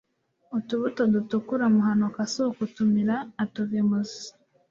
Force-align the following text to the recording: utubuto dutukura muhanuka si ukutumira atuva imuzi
utubuto 0.57 1.01
dutukura 1.13 1.65
muhanuka 1.75 2.19
si 2.31 2.39
ukutumira 2.51 3.15
atuva 3.43 3.73
imuzi 3.83 4.27